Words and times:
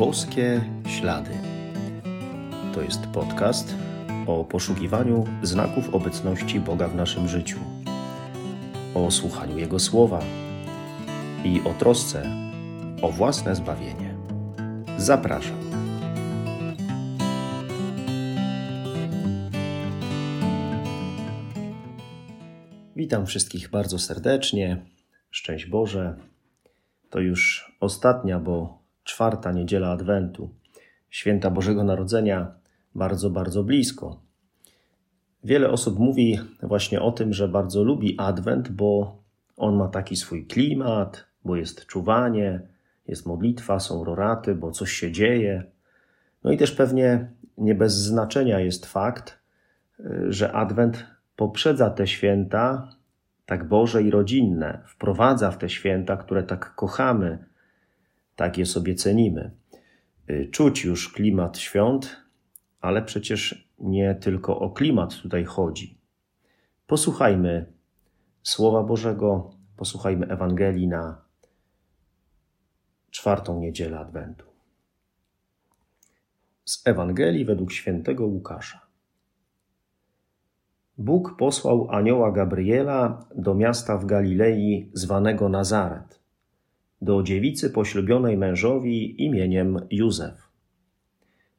Boskie 0.00 0.60
Ślady. 0.88 1.30
To 2.74 2.82
jest 2.82 3.06
podcast 3.06 3.74
o 4.26 4.44
poszukiwaniu 4.44 5.24
znaków 5.42 5.94
obecności 5.94 6.60
Boga 6.60 6.88
w 6.88 6.94
naszym 6.94 7.28
życiu, 7.28 7.58
o 8.94 9.10
słuchaniu 9.10 9.58
Jego 9.58 9.78
słowa 9.78 10.20
i 11.44 11.60
o 11.60 11.74
trosce 11.74 12.22
o 13.02 13.12
własne 13.12 13.56
zbawienie. 13.56 14.14
Zapraszam. 14.98 15.60
Witam 22.96 23.26
wszystkich 23.26 23.70
bardzo 23.70 23.98
serdecznie. 23.98 24.82
Szczęść 25.30 25.66
Boże. 25.66 26.16
To 27.10 27.20
już 27.20 27.72
ostatnia, 27.80 28.38
bo 28.38 28.79
czwarta 29.10 29.52
niedziela 29.52 29.90
Adwentu, 29.90 30.50
święta 31.10 31.50
Bożego 31.50 31.84
Narodzenia, 31.84 32.52
bardzo, 32.94 33.30
bardzo 33.30 33.64
blisko. 33.64 34.20
Wiele 35.44 35.70
osób 35.70 35.98
mówi 35.98 36.38
właśnie 36.62 37.00
o 37.00 37.12
tym, 37.12 37.32
że 37.32 37.48
bardzo 37.48 37.84
lubi 37.84 38.14
Adwent, 38.18 38.68
bo 38.68 39.18
on 39.56 39.76
ma 39.76 39.88
taki 39.88 40.16
swój 40.16 40.46
klimat, 40.46 41.26
bo 41.44 41.56
jest 41.56 41.86
czuwanie, 41.86 42.60
jest 43.08 43.26
modlitwa, 43.26 43.80
są 43.80 44.04
roraty, 44.04 44.54
bo 44.54 44.70
coś 44.70 44.92
się 44.92 45.12
dzieje. 45.12 45.64
No 46.44 46.52
i 46.52 46.56
też 46.56 46.72
pewnie 46.72 47.30
nie 47.58 47.74
bez 47.74 47.94
znaczenia 47.94 48.60
jest 48.60 48.86
fakt, 48.86 49.38
że 50.28 50.52
Adwent 50.52 51.06
poprzedza 51.36 51.90
te 51.90 52.06
święta 52.06 52.88
tak 53.46 53.68
Boże 53.68 54.02
i 54.02 54.10
rodzinne, 54.10 54.82
wprowadza 54.86 55.50
w 55.50 55.58
te 55.58 55.68
święta, 55.68 56.16
które 56.16 56.42
tak 56.42 56.74
kochamy, 56.74 57.49
tak 58.40 58.58
je 58.58 58.66
sobie 58.66 58.94
cenimy. 58.94 59.50
Y, 60.30 60.48
czuć 60.52 60.84
już 60.84 61.12
klimat 61.12 61.58
świąt, 61.58 62.16
ale 62.80 63.02
przecież 63.02 63.68
nie 63.78 64.14
tylko 64.14 64.58
o 64.58 64.70
klimat 64.70 65.14
tutaj 65.22 65.44
chodzi. 65.44 65.98
Posłuchajmy 66.86 67.72
Słowa 68.42 68.82
Bożego, 68.82 69.50
posłuchajmy 69.76 70.26
Ewangelii 70.26 70.88
na 70.88 71.22
czwartą 73.10 73.60
niedzielę 73.60 73.98
Adwentu. 73.98 74.46
Z 76.64 76.86
Ewangelii 76.86 77.44
według 77.44 77.72
świętego 77.72 78.26
Łukasza. 78.26 78.80
Bóg 80.98 81.36
posłał 81.36 81.90
anioła 81.90 82.32
Gabriela 82.32 83.24
do 83.34 83.54
miasta 83.54 83.98
w 83.98 84.06
Galilei 84.06 84.90
zwanego 84.94 85.48
Nazaret 85.48 86.19
do 87.02 87.22
dziewicy 87.22 87.70
poślubionej 87.70 88.36
mężowi 88.36 89.24
imieniem 89.24 89.86
Józef, 89.90 90.48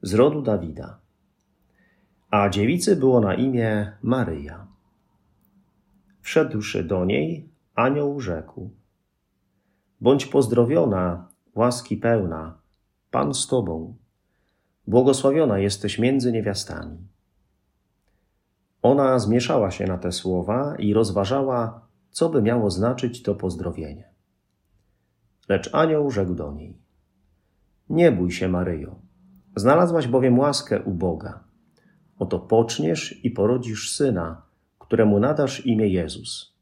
z 0.02 0.14
rodu 0.14 0.42
Dawida. 0.42 1.00
A 2.30 2.50
dziewicy 2.50 2.96
było 2.96 3.22
na 3.22 3.36
imię 3.36 3.92
Maryja. 4.02 4.68
Wszedłszy 6.22 6.84
do 6.84 7.06
niej, 7.06 7.50
anioł 7.76 8.20
rzekł: 8.20 8.70
Bądź 10.02 10.26
pozdrowiona, 10.26 11.28
łaski 11.56 11.98
pełna, 11.98 12.62
Pan 13.12 13.34
z 13.34 13.48
tobą. 13.48 13.96
Błogosławiona 14.88 15.60
jesteś 15.60 16.00
między 16.00 16.32
niewiastami. 16.32 16.98
Ona 18.82 19.20
zmieszała 19.20 19.72
się 19.72 19.86
na 19.86 19.98
te 19.98 20.12
słowa 20.12 20.76
i 20.76 20.94
rozważała, 20.94 21.88
co 22.12 22.30
by 22.30 22.42
miało 22.42 22.70
znaczyć 22.70 23.24
to 23.24 23.36
pozdrowienie. 23.36 24.11
Lecz 25.52 25.74
anioł 25.74 26.12
rzekł 26.12 26.34
do 26.34 26.52
niej: 26.52 26.78
Nie 27.90 28.12
bój 28.12 28.32
się, 28.32 28.48
Maryjo, 28.48 28.96
znalazłaś 29.56 30.08
bowiem 30.08 30.40
łaskę 30.40 30.82
u 30.82 30.92
Boga. 30.92 31.44
Oto 32.20 32.40
poczniesz 32.40 33.26
i 33.26 33.32
porodzisz 33.32 33.92
syna, 33.96 34.42
któremu 34.80 35.20
nadasz 35.20 35.66
imię 35.66 35.88
Jezus. 35.88 36.56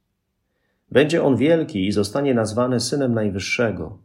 Będzie 0.91 1.23
on 1.23 1.35
wielki 1.35 1.87
i 1.87 1.91
zostanie 1.91 2.33
nazwany 2.33 2.79
synem 2.79 3.13
Najwyższego, 3.13 3.97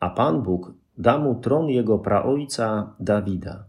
a 0.00 0.10
Pan 0.10 0.42
Bóg 0.42 0.72
da 0.98 1.18
mu 1.18 1.34
tron 1.34 1.68
jego 1.68 1.98
praojca 1.98 2.94
Dawida. 3.00 3.64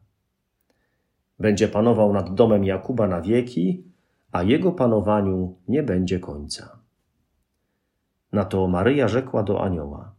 Będzie 1.39 1.67
panował 1.67 2.13
nad 2.13 2.33
domem 2.33 2.63
Jakuba 2.63 3.07
na 3.07 3.21
wieki, 3.21 3.83
a 4.31 4.43
jego 4.43 4.71
panowaniu 4.71 5.55
nie 5.67 5.83
będzie 5.83 6.19
końca. 6.19 6.79
Na 8.31 8.45
to 8.45 8.67
Maryja 8.67 9.07
rzekła 9.07 9.43
do 9.43 9.63
anioła: 9.63 10.15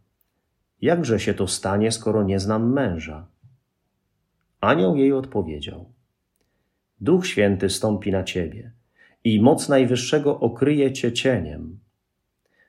Jakże 0.82 1.20
się 1.20 1.34
to 1.34 1.46
stanie, 1.46 1.92
skoro 1.92 2.22
nie 2.22 2.40
znam 2.40 2.72
męża? 2.72 3.26
Anioł 4.60 4.96
jej 4.96 5.12
odpowiedział: 5.12 5.92
Duch 7.00 7.26
Święty 7.26 7.70
stąpi 7.70 8.12
na 8.12 8.24
ciebie 8.24 8.72
i 9.24 9.40
moc 9.40 9.68
Najwyższego 9.68 10.40
okryje 10.40 10.92
cię 10.92 11.12
cieniem. 11.12 11.78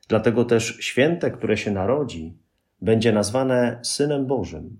Dlatego 0.07 0.45
też 0.45 0.78
święte, 0.79 1.31
które 1.31 1.57
się 1.57 1.72
narodzi, 1.72 2.38
będzie 2.81 3.12
nazwane 3.12 3.79
Synem 3.84 4.25
Bożym. 4.25 4.79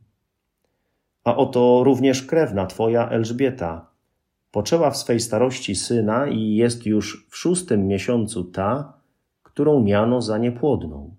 A 1.24 1.36
oto 1.36 1.84
również 1.84 2.24
krewna 2.24 2.66
twoja 2.66 3.09
Elżbieta 3.09 3.90
poczęła 4.52 4.92
w 4.92 4.98
swej 4.98 5.20
starości 5.20 5.76
syna 5.76 6.28
i 6.28 6.56
jest 6.56 6.86
już 6.86 7.28
w 7.30 7.38
szóstym 7.38 7.88
miesiącu 7.88 8.44
ta, 8.44 8.94
którą 9.44 9.84
miano 9.84 10.22
za 10.22 10.38
niepłodną. 10.38 11.16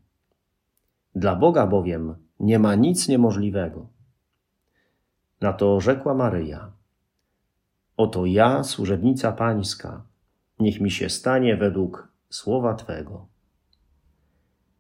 Dla 1.15 1.37
Boga 1.37 1.67
bowiem 1.67 2.15
nie 2.41 2.59
ma 2.59 2.75
nic 2.75 3.09
niemożliwego. 3.09 3.89
Na 5.41 5.53
to 5.53 5.81
rzekła 5.81 6.15
Maryja: 6.15 6.73
Oto 7.97 8.27
ja, 8.27 8.65
służebnica 8.65 9.33
Pańska, 9.33 10.03
niech 10.59 10.81
mi 10.81 10.91
się 10.91 11.09
stanie 11.09 11.57
według 11.57 12.09
słowa 12.31 12.75
Twego. 12.75 13.27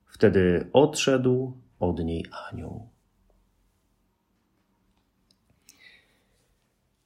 Wtedy 0.06 0.70
odszedł 0.72 1.52
od 1.80 2.04
niej 2.04 2.26
anioł. 2.50 2.88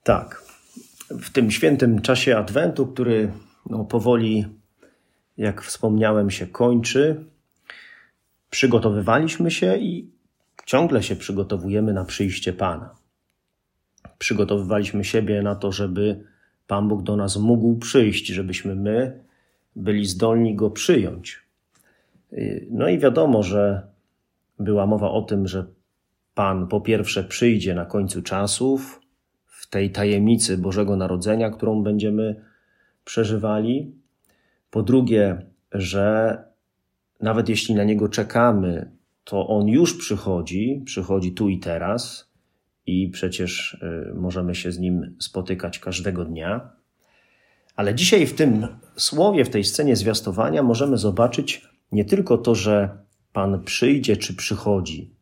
Tak, 0.03 0.43
w 1.11 1.31
tym 1.31 1.51
świętym 1.51 2.03
czasie 2.03 2.37
Adwentu, 2.37 2.87
który 2.87 3.33
no, 3.71 3.85
powoli, 3.85 4.47
jak 5.37 5.63
wspomniałem, 5.63 6.31
się 6.31 6.47
kończy, 6.47 7.25
przygotowywaliśmy 8.53 9.51
się 9.51 9.77
i 9.77 10.11
ciągle 10.67 11.03
się 11.03 11.17
przygotowujemy 11.17 11.93
na 11.93 12.05
przyjście 12.05 12.53
Pana. 12.53 12.95
Przygotowywaliśmy 14.19 15.05
siebie 15.05 15.43
na 15.43 15.55
to, 15.55 15.73
żeby 15.73 16.25
Pan 16.67 16.89
Bóg 16.89 17.03
do 17.03 17.17
nas 17.17 17.37
mógł 17.37 17.77
przyjść, 17.77 18.27
żebyśmy 18.27 18.75
my 18.75 19.25
byli 19.77 20.07
zdolni 20.07 20.55
Go 20.55 20.71
przyjąć. 20.71 21.43
No 22.71 22.89
i 22.89 22.99
wiadomo, 22.99 23.43
że 23.43 23.87
była 24.59 24.87
mowa 24.87 25.11
o 25.11 25.23
tym, 25.23 25.47
że 25.47 25.67
Pan 26.35 26.67
po 26.69 26.81
pierwsze 26.81 27.25
przyjdzie 27.25 27.75
na 27.75 27.85
końcu 27.85 28.23
czasów, 28.23 29.01
w 29.47 29.71
tej 29.71 29.91
tajemnicy 29.91 30.59
Bożego 30.59 30.97
Narodzenia, 30.97 31.51
którą 31.51 31.83
będziemy 31.83 32.45
przeżywali. 33.05 33.95
Po 34.71 34.83
drugie, 34.83 35.47
że 35.73 36.39
nawet 37.23 37.49
jeśli 37.49 37.75
na 37.75 37.85
niego 37.85 38.09
czekamy, 38.09 38.91
to 39.25 39.49
on 39.49 39.69
już 39.69 39.99
przychodzi, 39.99 40.83
przychodzi 40.85 41.33
tu 41.33 41.49
i 41.49 41.59
teraz 41.59 42.33
i 42.87 43.09
przecież 43.09 43.75
y, 43.75 44.15
możemy 44.15 44.55
się 44.55 44.73
z 44.73 44.79
nim 44.79 45.17
spotykać 45.21 45.79
każdego 45.79 46.25
dnia. 46.25 46.71
Ale 47.77 47.95
dzisiaj 47.95 48.27
w 48.27 48.35
tym 48.35 48.67
słowie, 48.97 49.45
w 49.45 49.51
tej 49.51 49.65
scenie 49.65 49.97
zwiastowania 49.97 50.63
możemy 50.63 50.99
zobaczyć 50.99 51.69
nie 51.93 52.05
tylko 52.05 52.39
to, 52.39 52.55
że 52.55 53.03
Pan 53.33 53.65
przyjdzie 53.65 54.17
czy 54.17 54.37
przychodzi, 54.37 55.15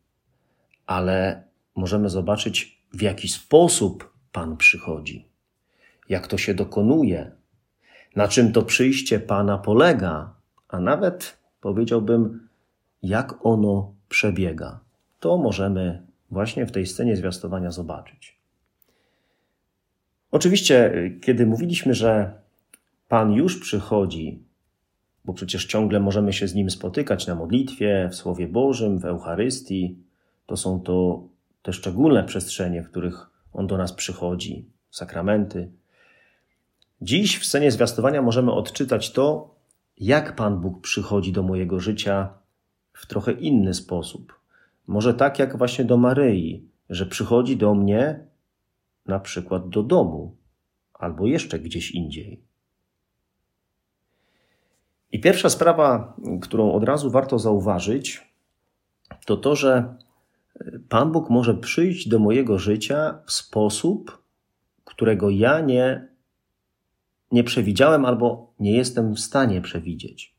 ale 0.85 1.43
możemy 1.75 2.09
zobaczyć, 2.09 2.81
w 2.93 3.01
jaki 3.01 3.27
sposób 3.27 4.13
Pan 4.31 4.57
przychodzi, 4.57 5.27
jak 6.09 6.27
to 6.27 6.37
się 6.37 6.53
dokonuje, 6.53 7.31
na 8.15 8.27
czym 8.27 8.51
to 8.51 8.61
przyjście 8.61 9.19
Pana 9.19 9.57
polega, 9.57 10.33
a 10.67 10.79
nawet 10.79 11.40
powiedziałbym, 11.61 12.47
jak 13.03 13.45
ono 13.45 13.93
przebiega. 14.09 14.79
To 15.19 15.37
możemy 15.37 16.01
właśnie 16.31 16.65
w 16.65 16.71
tej 16.71 16.85
scenie 16.85 17.15
zwiastowania 17.15 17.71
zobaczyć. 17.71 18.37
Oczywiście, 20.31 20.93
kiedy 21.21 21.45
mówiliśmy, 21.45 21.93
że 21.93 22.41
Pan 23.07 23.33
już 23.33 23.59
przychodzi, 23.59 24.43
bo 25.25 25.33
przecież 25.33 25.65
ciągle 25.65 25.99
możemy 25.99 26.33
się 26.33 26.47
z 26.47 26.55
Nim 26.55 26.69
spotykać 26.69 27.27
na 27.27 27.35
modlitwie, 27.35 28.09
w 28.11 28.15
Słowie 28.15 28.47
Bożym, 28.47 28.99
w 28.99 29.05
Eucharystii, 29.05 29.97
to 30.45 30.57
są 30.57 30.79
to 30.79 31.23
te 31.61 31.73
szczególne 31.73 32.23
przestrzenie, 32.23 32.83
w 32.83 32.89
których 32.89 33.29
On 33.53 33.67
do 33.67 33.77
nas 33.77 33.93
przychodzi, 33.93 34.65
sakramenty. 34.91 35.71
Dziś 37.01 37.39
w 37.39 37.45
scenie 37.45 37.71
zwiastowania 37.71 38.21
możemy 38.21 38.51
odczytać 38.51 39.11
to, 39.11 39.55
jak 39.97 40.35
Pan 40.35 40.61
Bóg 40.61 40.81
przychodzi 40.81 41.31
do 41.31 41.43
mojego 41.43 41.79
życia 41.79 42.33
w 42.93 43.05
trochę 43.05 43.31
inny 43.31 43.73
sposób. 43.73 44.39
Może 44.87 45.13
tak 45.13 45.39
jak 45.39 45.57
właśnie 45.57 45.85
do 45.85 45.97
Maryi, 45.97 46.69
że 46.89 47.05
przychodzi 47.05 47.57
do 47.57 47.75
mnie 47.75 48.27
na 49.05 49.19
przykład 49.19 49.69
do 49.69 49.83
domu 49.83 50.35
albo 50.93 51.27
jeszcze 51.27 51.59
gdzieś 51.59 51.91
indziej. 51.91 52.43
I 55.11 55.19
pierwsza 55.19 55.49
sprawa, 55.49 56.17
którą 56.41 56.71
od 56.71 56.83
razu 56.83 57.11
warto 57.11 57.39
zauważyć, 57.39 58.33
to 59.25 59.37
to, 59.37 59.55
że 59.55 59.95
Pan 60.89 61.11
Bóg 61.11 61.29
może 61.29 61.53
przyjść 61.53 62.07
do 62.07 62.19
mojego 62.19 62.59
życia 62.59 63.19
w 63.25 63.31
sposób, 63.31 64.23
którego 64.85 65.29
ja 65.29 65.59
nie, 65.59 66.07
nie 67.31 67.43
przewidziałem 67.43 68.05
albo 68.05 68.53
nie 68.59 68.73
jestem 68.77 69.13
w 69.13 69.19
stanie 69.19 69.61
przewidzieć. 69.61 70.35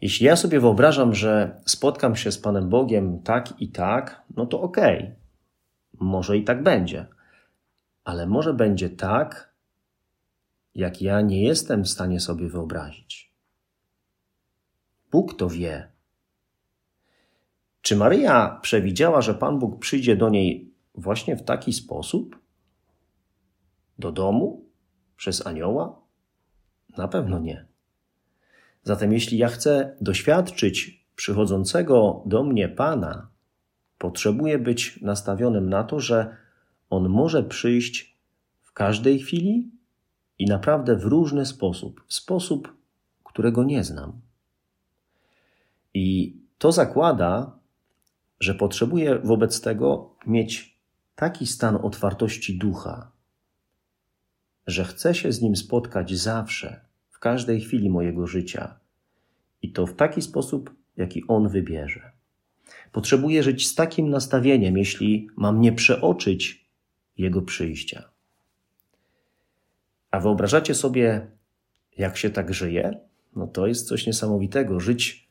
Jeśli 0.00 0.26
ja 0.26 0.36
sobie 0.36 0.60
wyobrażam, 0.60 1.14
że 1.14 1.60
spotkam 1.66 2.16
się 2.16 2.32
z 2.32 2.38
Panem 2.38 2.68
Bogiem 2.68 3.22
tak 3.22 3.60
i 3.60 3.68
tak, 3.68 4.22
no 4.36 4.46
to 4.46 4.60
okej, 4.60 4.98
okay. 4.98 5.16
może 6.00 6.36
i 6.36 6.44
tak 6.44 6.62
będzie, 6.62 7.06
ale 8.04 8.26
może 8.26 8.54
będzie 8.54 8.90
tak, 8.90 9.54
jak 10.74 11.02
ja 11.02 11.20
nie 11.20 11.42
jestem 11.42 11.84
w 11.84 11.88
stanie 11.88 12.20
sobie 12.20 12.48
wyobrazić. 12.48 13.32
Bóg 15.10 15.36
to 15.36 15.48
wie. 15.48 15.88
Czy 17.82 17.96
Maryja 17.96 18.58
przewidziała, 18.62 19.22
że 19.22 19.34
Pan 19.34 19.58
Bóg 19.58 19.78
przyjdzie 19.78 20.16
do 20.16 20.28
niej 20.28 20.74
właśnie 20.94 21.36
w 21.36 21.42
taki 21.42 21.72
sposób? 21.72 22.38
Do 23.98 24.12
domu? 24.12 24.63
Przez 25.16 25.46
anioła? 25.46 26.00
Na 26.96 27.08
pewno 27.08 27.38
nie. 27.38 27.66
Zatem, 28.82 29.12
jeśli 29.12 29.38
ja 29.38 29.48
chcę 29.48 29.96
doświadczyć 30.00 31.04
przychodzącego 31.16 32.22
do 32.26 32.44
mnie 32.44 32.68
Pana, 32.68 33.28
potrzebuję 33.98 34.58
być 34.58 35.00
nastawionym 35.02 35.70
na 35.70 35.84
to, 35.84 36.00
że 36.00 36.36
On 36.90 37.08
może 37.08 37.42
przyjść 37.42 38.16
w 38.60 38.72
każdej 38.72 39.18
chwili 39.18 39.70
i 40.38 40.46
naprawdę 40.46 40.96
w 40.96 41.04
różny 41.04 41.46
sposób, 41.46 42.04
w 42.06 42.14
sposób, 42.14 42.76
którego 43.24 43.64
nie 43.64 43.84
znam. 43.84 44.20
I 45.94 46.36
to 46.58 46.72
zakłada, 46.72 47.58
że 48.40 48.54
potrzebuję 48.54 49.18
wobec 49.18 49.60
tego 49.60 50.14
mieć 50.26 50.78
taki 51.14 51.46
stan 51.46 51.78
otwartości 51.82 52.58
ducha, 52.58 53.10
że 54.66 54.84
chcę 54.84 55.14
się 55.14 55.32
z 55.32 55.42
nim 55.42 55.56
spotkać 55.56 56.14
zawsze, 56.14 56.80
w 57.10 57.18
każdej 57.18 57.60
chwili 57.60 57.90
mojego 57.90 58.26
życia 58.26 58.74
i 59.62 59.72
to 59.72 59.86
w 59.86 59.96
taki 59.96 60.22
sposób, 60.22 60.74
jaki 60.96 61.26
on 61.28 61.48
wybierze. 61.48 62.12
Potrzebuję 62.92 63.42
żyć 63.42 63.68
z 63.68 63.74
takim 63.74 64.10
nastawieniem, 64.10 64.78
jeśli 64.78 65.28
mam 65.36 65.60
nie 65.60 65.72
przeoczyć 65.72 66.66
jego 67.18 67.42
przyjścia. 67.42 68.08
A 70.10 70.20
wyobrażacie 70.20 70.74
sobie, 70.74 71.26
jak 71.96 72.16
się 72.16 72.30
tak 72.30 72.54
żyje? 72.54 73.00
No 73.36 73.46
to 73.46 73.66
jest 73.66 73.88
coś 73.88 74.06
niesamowitego. 74.06 74.80
Żyć 74.80 75.28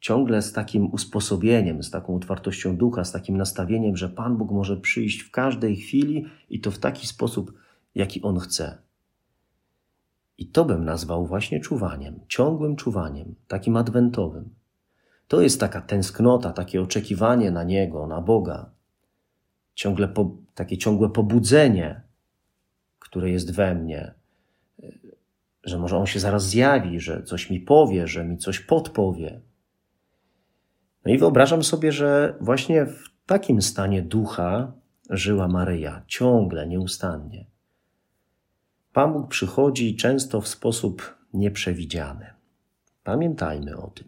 ciągle 0.00 0.42
z 0.42 0.52
takim 0.52 0.86
usposobieniem, 0.86 1.82
z 1.82 1.90
taką 1.90 2.16
otwartością 2.16 2.76
ducha, 2.76 3.04
z 3.04 3.12
takim 3.12 3.36
nastawieniem, 3.36 3.96
że 3.96 4.08
Pan 4.08 4.36
Bóg 4.36 4.50
może 4.50 4.76
przyjść 4.76 5.20
w 5.20 5.30
każdej 5.30 5.76
chwili 5.76 6.26
i 6.50 6.60
to 6.60 6.70
w 6.70 6.78
taki 6.78 7.06
sposób, 7.06 7.52
jaki 7.98 8.22
On 8.22 8.38
chce. 8.38 8.78
I 10.38 10.46
to 10.46 10.64
bym 10.64 10.84
nazwał 10.84 11.26
właśnie 11.26 11.60
czuwaniem, 11.60 12.20
ciągłym 12.28 12.76
czuwaniem, 12.76 13.34
takim 13.48 13.76
adwentowym. 13.76 14.54
To 15.28 15.40
jest 15.40 15.60
taka 15.60 15.80
tęsknota, 15.80 16.52
takie 16.52 16.82
oczekiwanie 16.82 17.50
na 17.50 17.64
Niego, 17.64 18.06
na 18.06 18.20
Boga, 18.20 18.70
ciągle 19.74 20.08
po, 20.08 20.30
takie 20.54 20.78
ciągłe 20.78 21.10
pobudzenie, 21.10 22.02
które 22.98 23.30
jest 23.30 23.54
we 23.54 23.74
mnie, 23.74 24.14
że 25.64 25.78
może 25.78 25.96
On 25.96 26.06
się 26.06 26.20
zaraz 26.20 26.48
zjawi, 26.48 27.00
że 27.00 27.22
coś 27.22 27.50
mi 27.50 27.60
powie, 27.60 28.06
że 28.06 28.24
mi 28.24 28.38
coś 28.38 28.60
podpowie. 28.60 29.40
No 31.04 31.12
i 31.12 31.18
wyobrażam 31.18 31.62
sobie, 31.64 31.92
że 31.92 32.34
właśnie 32.40 32.86
w 32.86 33.04
takim 33.26 33.62
stanie 33.62 34.02
ducha 34.02 34.72
żyła 35.10 35.48
Maryja, 35.48 36.02
ciągle, 36.06 36.68
nieustannie. 36.68 37.46
Pan 38.98 39.12
Bóg 39.12 39.28
przychodzi 39.28 39.96
często 39.96 40.40
w 40.40 40.48
sposób 40.48 41.14
nieprzewidziany. 41.34 42.26
Pamiętajmy 43.04 43.76
o 43.76 43.90
tym. 43.90 44.06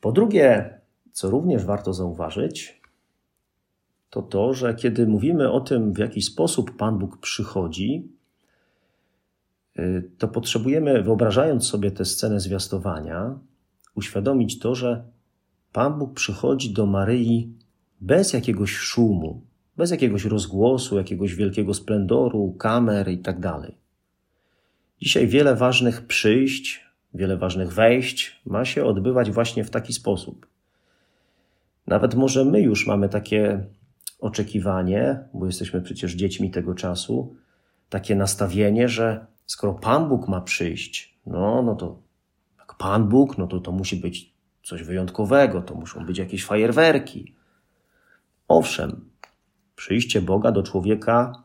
Po 0.00 0.12
drugie, 0.12 0.80
co 1.12 1.30
również 1.30 1.64
warto 1.64 1.94
zauważyć, 1.94 2.80
to 4.10 4.22
to, 4.22 4.54
że 4.54 4.74
kiedy 4.74 5.06
mówimy 5.06 5.52
o 5.52 5.60
tym, 5.60 5.92
w 5.92 5.98
jaki 5.98 6.22
sposób 6.22 6.76
Pan 6.76 6.98
Bóg 6.98 7.18
przychodzi, 7.20 8.12
y, 9.78 10.10
to 10.18 10.28
potrzebujemy, 10.28 11.02
wyobrażając 11.02 11.66
sobie 11.66 11.90
tę 11.90 12.04
scenę 12.04 12.40
zwiastowania, 12.40 13.38
uświadomić 13.94 14.58
to, 14.58 14.74
że 14.74 15.04
Pan 15.72 15.98
Bóg 15.98 16.14
przychodzi 16.14 16.72
do 16.72 16.86
Maryi 16.86 17.58
bez 18.00 18.32
jakiegoś 18.32 18.70
szumu, 18.70 19.51
bez 19.76 19.90
jakiegoś 19.90 20.24
rozgłosu, 20.24 20.98
jakiegoś 20.98 21.34
wielkiego 21.34 21.74
splendoru, 21.74 22.54
kamer 22.58 23.08
i 23.08 23.18
tak 23.18 23.40
dalej. 23.40 23.76
Dzisiaj 25.00 25.26
wiele 25.26 25.56
ważnych 25.56 26.06
przyjść, 26.06 26.84
wiele 27.14 27.36
ważnych 27.36 27.72
wejść 27.72 28.40
ma 28.46 28.64
się 28.64 28.84
odbywać 28.84 29.30
właśnie 29.30 29.64
w 29.64 29.70
taki 29.70 29.92
sposób. 29.92 30.46
Nawet 31.86 32.14
może 32.14 32.44
my 32.44 32.60
już 32.60 32.86
mamy 32.86 33.08
takie 33.08 33.64
oczekiwanie, 34.18 35.18
bo 35.34 35.46
jesteśmy 35.46 35.82
przecież 35.82 36.12
dziećmi 36.12 36.50
tego 36.50 36.74
czasu, 36.74 37.36
takie 37.88 38.16
nastawienie, 38.16 38.88
że 38.88 39.26
skoro 39.46 39.74
Pan 39.74 40.08
Bóg 40.08 40.28
ma 40.28 40.40
przyjść, 40.40 41.18
no, 41.26 41.62
no 41.62 41.74
to 41.74 41.98
Pan 42.82 43.08
Bóg, 43.08 43.38
no 43.38 43.46
to 43.46 43.60
to 43.60 43.72
musi 43.72 43.96
być 43.96 44.32
coś 44.62 44.82
wyjątkowego, 44.82 45.62
to 45.62 45.74
muszą 45.74 46.06
być 46.06 46.18
jakieś 46.18 46.44
fajerwerki. 46.44 47.34
Owszem, 48.48 49.10
przyjście 49.82 50.22
Boga 50.22 50.52
do 50.52 50.62
człowieka 50.62 51.42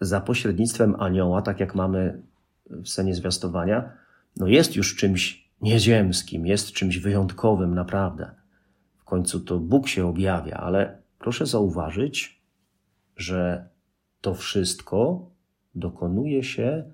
za 0.00 0.20
pośrednictwem 0.20 0.94
anioła, 0.98 1.42
tak 1.42 1.60
jak 1.60 1.74
mamy 1.74 2.22
w 2.66 2.88
scenie 2.88 3.14
zwiastowania, 3.14 3.92
no 4.36 4.46
jest 4.46 4.76
już 4.76 4.96
czymś 4.96 5.50
nieziemskim, 5.60 6.46
jest 6.46 6.72
czymś 6.72 6.98
wyjątkowym, 6.98 7.74
naprawdę. 7.74 8.30
W 8.98 9.04
końcu 9.04 9.40
to 9.40 9.58
Bóg 9.58 9.88
się 9.88 10.06
objawia, 10.06 10.56
ale 10.56 10.98
proszę 11.18 11.46
zauważyć, 11.46 12.42
że 13.16 13.68
to 14.20 14.34
wszystko 14.34 15.30
dokonuje 15.74 16.42
się 16.44 16.92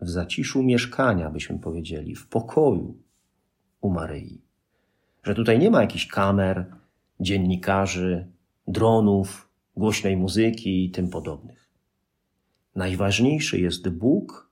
w 0.00 0.08
zaciszu 0.08 0.62
mieszkania, 0.62 1.30
byśmy 1.30 1.58
powiedzieli, 1.58 2.14
w 2.14 2.28
pokoju, 2.28 2.98
u 3.80 3.90
Maryi. 3.90 4.42
Że 5.22 5.34
tutaj 5.34 5.58
nie 5.58 5.70
ma 5.70 5.80
jakichś 5.80 6.06
kamer, 6.06 6.66
dziennikarzy, 7.20 8.26
dronów, 8.68 9.45
głośnej 9.76 10.16
muzyki 10.16 10.84
i 10.84 10.90
tym 10.90 11.10
podobnych. 11.10 11.70
Najważniejszy 12.74 13.60
jest 13.60 13.88
Bóg 13.88 14.50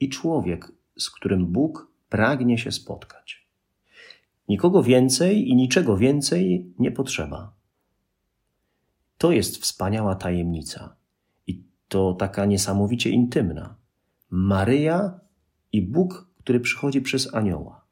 i 0.00 0.08
człowiek, 0.08 0.72
z 0.98 1.10
którym 1.10 1.46
Bóg 1.46 1.92
pragnie 2.08 2.58
się 2.58 2.72
spotkać. 2.72 3.46
Nikogo 4.48 4.82
więcej 4.82 5.48
i 5.48 5.56
niczego 5.56 5.96
więcej 5.96 6.72
nie 6.78 6.90
potrzeba. 6.90 7.52
To 9.18 9.32
jest 9.32 9.56
wspaniała 9.56 10.14
tajemnica 10.14 10.96
i 11.46 11.62
to 11.88 12.14
taka 12.14 12.44
niesamowicie 12.44 13.10
intymna. 13.10 13.76
Maryja 14.30 15.20
i 15.72 15.82
Bóg, 15.82 16.30
który 16.38 16.60
przychodzi 16.60 17.00
przez 17.00 17.34
anioła. 17.34 17.84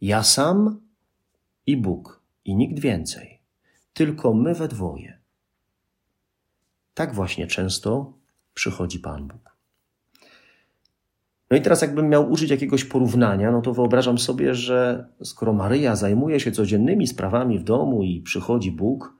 Ja 0.00 0.22
sam 0.22 0.80
i 1.66 1.76
Bóg, 1.76 2.22
i 2.44 2.56
nikt 2.56 2.78
więcej, 2.78 3.40
tylko 3.92 4.34
my 4.34 4.54
we 4.54 4.68
dwoje. 4.68 5.15
Tak 6.96 7.14
właśnie 7.14 7.46
często 7.46 8.12
przychodzi 8.54 8.98
Pan 8.98 9.26
Bóg. 9.28 9.56
No 11.50 11.56
i 11.56 11.62
teraz, 11.62 11.82
jakbym 11.82 12.08
miał 12.08 12.30
użyć 12.30 12.50
jakiegoś 12.50 12.84
porównania, 12.84 13.50
no 13.50 13.62
to 13.62 13.72
wyobrażam 13.72 14.18
sobie, 14.18 14.54
że 14.54 15.08
skoro 15.22 15.52
Maryja 15.52 15.96
zajmuje 15.96 16.40
się 16.40 16.52
codziennymi 16.52 17.06
sprawami 17.06 17.58
w 17.58 17.64
domu 17.64 18.02
i 18.02 18.20
przychodzi 18.20 18.72
Bóg, 18.72 19.16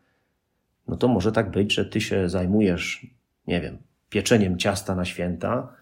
no 0.88 0.97
to 0.97 1.09
może 1.09 1.33
tak 1.33 1.50
być, 1.50 1.75
że 1.75 1.85
ty 1.85 2.00
się 2.00 2.28
zajmujesz, 2.28 3.06
nie 3.47 3.61
wiem, 3.61 3.78
pieczeniem 4.11 4.59
ciasta 4.59 4.95
na 4.95 5.04
święta, 5.04 5.73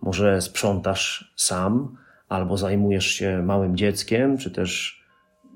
może 0.00 0.42
sprzątasz 0.42 1.34
sam, 1.36 1.96
albo 2.28 2.56
zajmujesz 2.56 3.06
się 3.06 3.42
małym 3.42 3.76
dzieckiem, 3.76 4.38
czy 4.38 4.50
też 4.50 5.02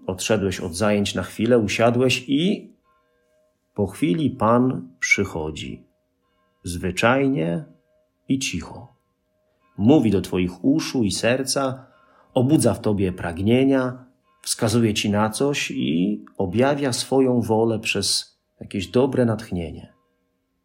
odszedłeś 0.07 0.61
od 0.61 0.77
zajęć 0.77 1.15
na 1.15 1.23
chwilę, 1.23 1.59
usiadłeś 1.59 2.25
i 2.29 2.72
po 3.75 3.87
chwili 3.87 4.31
Pan 4.31 4.89
przychodzi. 5.01 5.85
Zwyczajnie 6.65 7.65
i 8.29 8.39
cicho. 8.39 8.95
Mówi 9.77 10.11
do 10.11 10.21
Twoich 10.21 10.65
uszu 10.65 11.03
i 11.03 11.13
serca, 11.13 11.87
obudza 12.35 12.75
w 12.75 12.81
Tobie 12.81 13.13
pragnienia, 13.13 14.05
wskazuje 14.43 14.95
Ci 14.95 15.11
na 15.11 15.31
coś 15.31 15.71
i 15.71 16.25
objawia 16.39 16.93
swoją 16.93 17.41
wolę 17.41 17.79
przez 17.79 18.39
jakieś 18.61 18.87
dobre 18.87 19.25
natchnienie. 19.25 19.93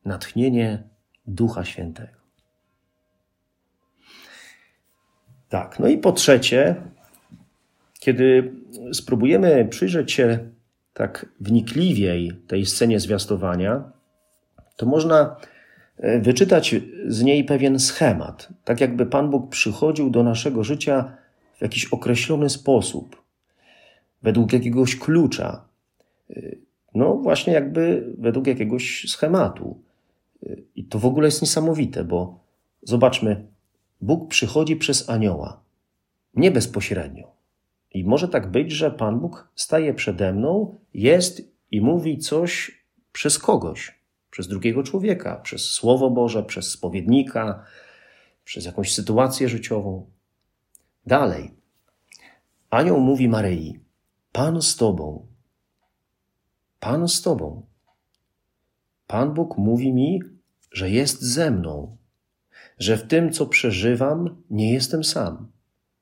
Natchnienie 0.06 0.84
Ducha 1.28 1.66
Świętego. 1.66 2.18
Tak, 5.50 5.80
no 5.80 5.88
i 5.88 5.98
po 5.98 6.12
trzecie, 6.12 6.76
kiedy 8.00 8.54
spróbujemy 8.94 9.68
przyjrzeć 9.70 10.12
się 10.12 10.50
tak 10.98 11.25
wnikliwiej 11.39 12.32
tej 12.48 12.66
scenie 12.66 13.00
zwiastowania, 13.00 13.92
to 14.75 14.86
można 14.86 15.36
e, 15.98 16.20
wyczytać 16.20 16.75
z 17.08 17.24
niej 17.24 17.44
pewien 17.44 17.80
schemat, 17.80 18.50
tak 18.63 18.82
jakby 18.82 19.06
Pan 19.06 19.30
Bóg 19.30 19.50
przychodził 19.50 20.10
do 20.10 20.24
naszego 20.24 20.63
życia 20.63 21.18
w 21.58 21.62
jakiś 21.62 21.86
określony 21.86 22.50
sposób, 22.50 23.22
według 24.24 24.54
jakiegoś 24.54 24.96
klucza, 24.96 25.66
e, 26.30 26.42
no 26.96 27.16
właśnie 27.16 27.54
jakby 27.54 28.13
według 28.18 28.48
jakiegoś 28.48 29.06
schematu. 29.08 29.82
E, 30.46 30.56
I 30.75 30.84
to 30.84 31.00
w 31.00 31.06
ogóle 31.06 31.27
jest 31.27 31.42
niesamowite, 31.42 32.04
bo 32.04 32.39
zobaczmy, 32.84 33.46
Bóg 34.01 34.30
przychodzi 34.30 34.75
przez 34.75 35.10
anioła, 35.10 35.60
nie 36.34 36.51
bezpośrednio. 36.51 37.37
I 37.98 38.04
może 38.04 38.27
tak 38.27 38.51
być, 38.51 38.72
że 38.72 38.92
Pan 38.92 39.20
Bóg 39.20 39.51
staje 39.56 39.94
przede 39.94 40.34
mną, 40.34 40.80
jest 40.94 41.42
i 41.72 41.82
mówi 41.82 42.18
coś 42.18 42.82
przez 43.12 43.39
kogoś, 43.39 44.01
przez 44.32 44.48
drugiego 44.48 44.84
człowieka, 44.84 45.36
przez 45.36 45.62
Słowo 45.62 46.10
Boże, 46.10 46.44
przez 46.44 46.70
spowiednika, 46.70 47.66
przez 48.44 48.66
jakąś 48.66 48.94
sytuację 48.94 49.50
życiową. 49.50 50.10
Dalej. 51.06 51.54
Anioł 52.70 53.00
mówi 53.00 53.30
Maryi: 53.30 53.80
Pan 54.32 54.62
z 54.62 54.75
tobą. 54.75 55.27
Pan 56.80 57.08
z 57.08 57.22
tobą. 57.22 57.66
Pan 59.08 59.34
Bóg 59.34 59.58
mówi 59.58 59.94
mi, 59.94 60.22
że 60.72 60.89
jest 60.89 61.22
ze 61.22 61.51
mną, 61.51 61.98
że 62.80 62.98
w 62.98 63.08
tym, 63.08 63.32
co 63.32 63.46
przeżywam, 63.46 64.44
nie 64.50 64.74
jestem 64.74 65.04
sam. 65.04 65.51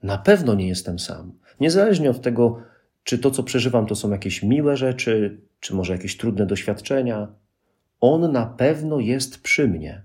Na 0.03 0.17
pewno 0.17 0.55
nie 0.55 0.67
jestem 0.67 0.99
sam. 0.99 1.44
Niezależnie 1.59 2.09
od 2.09 2.21
tego, 2.21 2.61
czy 3.03 3.19
to, 3.19 3.31
co 3.31 3.43
przeżywam, 3.43 3.85
to 3.85 3.95
są 3.95 4.11
jakieś 4.11 4.43
miłe 4.43 4.77
rzeczy, 4.77 5.41
czy 5.59 5.75
może 5.75 5.93
jakieś 5.93 6.17
trudne 6.17 6.45
doświadczenia, 6.45 7.27
On 8.01 8.31
na 8.31 8.45
pewno 8.45 8.99
jest 8.99 9.41
przy 9.41 9.67
mnie. 9.67 10.03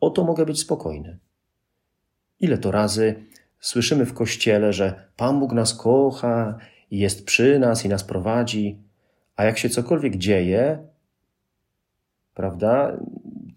O 0.00 0.10
to 0.10 0.24
mogę 0.24 0.46
być 0.46 0.60
spokojny. 0.60 1.18
Ile 2.40 2.58
to 2.58 2.70
razy 2.70 3.24
słyszymy 3.60 4.06
w 4.06 4.14
kościele, 4.14 4.72
że 4.72 5.08
Pan 5.16 5.40
Bóg 5.40 5.52
nas 5.52 5.74
kocha 5.74 6.58
i 6.90 6.98
jest 6.98 7.26
przy 7.26 7.58
nas 7.58 7.84
i 7.84 7.88
nas 7.88 8.04
prowadzi, 8.04 8.78
a 9.36 9.44
jak 9.44 9.58
się 9.58 9.68
cokolwiek 9.68 10.16
dzieje, 10.16 10.78
prawda, 12.34 12.98